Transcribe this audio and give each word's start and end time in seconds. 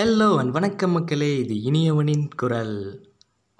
Hello 0.00 0.36
and 0.36 0.52
வணக்கம் 0.52 0.90
மக்களே 0.90 1.38
இது 1.38 1.54
இனியவனின் 1.54 2.28
குரல். 2.36 3.08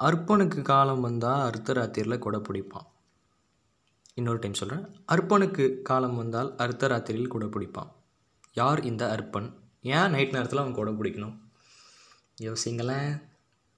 அர்ப்பனுக்கு 0.03 0.63
காலம் 0.63 1.01
வந்தால் 1.01 1.51
அர்த்தராத்திரியில் 1.51 2.19
கொடை 2.19 2.41
பிடிப்பான். 2.41 2.87
இன்னொரு 4.15 4.39
டைம் 4.39 4.55
சொல்கிறேன் 4.55 4.87
அர்ப்பனுக்கு 5.13 5.83
காலம் 5.83 6.17
வந்தால் 6.17 6.55
அர்த்தராத்திரியில் 6.55 7.29
கொடை 7.29 7.49
பிடிப்பான். 7.49 7.93
யார் 8.53 8.83
இந்த 8.83 9.07
அர்ப்பன்? 9.07 9.53
ஏன் 9.83 10.11
நைட் 10.11 10.33
நேரத்தில் 10.33 10.59
அவன் 10.59 10.75
கொடை 10.75 10.93
பிடிக்கணும்? 10.93 11.39
யோசிங்களேன் 12.43 13.23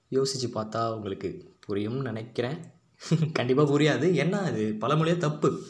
யோசித்து 0.09 0.61
பார்த்தா 0.61 0.95
உங்களுக்கு 0.95 1.55
புரியும்னு 1.69 2.01
நினைக்கிறேன். 2.01 2.59
கண்டிப்பாக 3.33 3.79
புரியாது. 3.79 4.15
என்ன 4.15 4.39
அது? 4.39 4.77
பழமொழியே 4.81 5.17
தப்பு. 5.17 5.63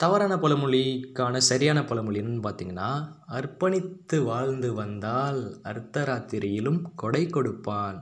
தவறான 0.00 0.34
பழமொழிக்கான 0.36 1.36
சரியான 1.48 1.84
பழமொழி 1.84 2.20
என்னன்னு 2.20 2.44
பார்த்தீங்கன்னா 2.46 2.88
அர்ப்பணித்து 3.28 4.16
வாழ்ந்து 4.24 4.70
வந்தால் 4.72 5.38
அர்த்தராத்திரியிலும் 5.64 6.80
கொடை 6.94 7.22
கொடுப்பான். 7.26 7.98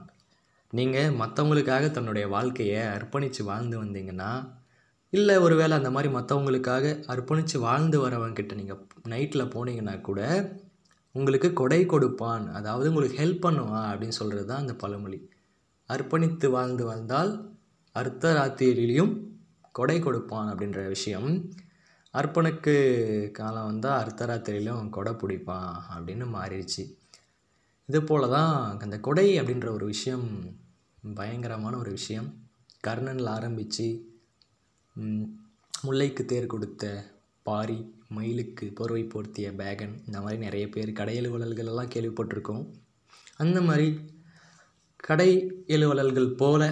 நீங்கள் 0.73 1.15
மற்றவங்களுக்காக 1.17 1.91
தன்னுடைய 1.91 2.27
வாழ்க்கையை 2.27 2.81
அர்ப்பணித்து 2.95 3.41
வாழ்ந்து 3.43 3.77
வந்தீங்கன்னா 3.83 4.31
இல்லை 5.13 5.35
ஒருவேளை 5.37 5.73
அந்த 5.77 5.89
மாதிரி 5.89 6.09
மற்றவங்களுக்காக 6.13 6.85
அர்ப்பணித்து 7.07 7.57
வாழ்ந்து 7.59 7.97
வரவங்கிட்ட 8.05 8.53
நீங்கள் 8.53 8.79
நைட்டில் 9.09 9.51
போனீங்கன்னா 9.55 10.01
கூட 10.01 10.21
உங்களுக்கு 11.15 11.49
கொடை 11.53 11.81
கொடுப்பான் 11.85 12.45
அதாவது 12.53 12.89
உங்களுக்கு 12.89 13.19
ஹெல்ப் 13.23 13.43
பண்ணுவான் 13.45 13.87
அப்படின்னு 13.91 14.17
சொல்கிறது 14.19 14.45
தான் 14.45 14.63
அந்த 14.65 14.73
பழமொழி. 14.73 15.19
அர்ப்பணித்து 15.89 16.49
வாழ்ந்து 16.49 16.85
வந்தால் 16.85 17.31
அர்த்தராத்திரியிலையும் 17.95 19.13
கொடை 19.71 19.97
கொடுப்பான் 19.99 20.49
அப்படின்ற 20.51 20.81
விஷயம் 20.87 21.29
அர்ப்பனுக்கு 22.13 22.73
காலம் 23.31 23.65
வந்தால் 23.65 23.99
அர்த்தராத்திரியிலும் 24.01 24.89
கொடை 24.89 25.13
பிடிப்பான் 25.13 25.71
அப்படின்னு 25.93 26.25
மாறிடுச்சு. 26.35 26.83
இது 27.89 27.99
போல 28.03 28.27
தான் 28.27 28.79
அந்த 28.79 28.97
கொடை 28.99 29.25
அப்படின்ற 29.39 29.69
ஒரு 29.69 29.85
விஷயம் 29.85 30.27
பயங்கரமான 31.15 31.73
ஒரு 31.77 31.91
விஷயம். 31.91 32.29
கர்ணனில் 32.87 33.29
ஆரம்பித்து 33.29 33.87
முல்லைக்கு 35.73 36.23
தேர் 36.25 36.45
கொடுத்த 36.45 36.83
பாரி 37.43 37.79
மயிலுக்கு 38.15 38.65
போர்வை 38.75 39.03
போர்த்திய 39.03 39.47
பேகன் 39.61 39.93
இந்த 40.05 40.17
மாதிரி 40.21 40.37
நிறைய 40.37 40.65
பேர் 40.69 40.91
கடை 40.91 41.15
எழுவலல்கள் 41.21 41.69
எல்லாம் 41.71 41.93
கேள்விப்பட்டிருக்கோம். 41.95 42.63
அந்த 43.37 43.59
மாதிரி 43.61 43.87
கடை 44.95 45.29
எழுவலல்கள் 45.67 46.35
போல 46.35 46.63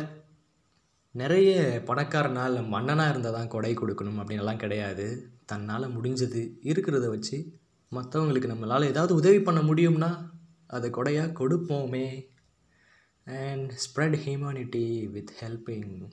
நிறைய 1.12 1.82
பணக்காரனால் 1.86 2.68
மன்னனாக 2.68 3.10
இருந்தால் 3.10 3.34
தான் 3.34 3.48
கொடை 3.48 3.74
கொடுக்கணும் 3.74 4.20
அப்படின்லாம் 4.22 4.58
கிடையாது. 4.58 5.32
தன்னால் 5.46 5.94
முடிஞ்சது 5.98 6.42
இருக்கிறத 6.64 7.08
வச்சு 7.10 7.38
மற்றவங்களுக்கு 7.92 8.50
நம்மளால் 8.52 8.88
ஏதாவது 8.88 9.16
உதவி 9.16 9.40
பண்ண 9.40 9.62
முடியும்னா 9.62 10.12
அதை 10.68 10.90
கொடையாக 10.90 11.36
கொடுப்போமே. 11.40 12.24
And 13.24 13.72
spread 13.84 14.18
humanity 14.26 15.10
with 15.10 15.34
helping 15.42 16.08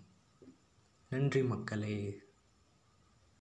நன்றி 1.08 1.42
மக்களே. 1.42 2.20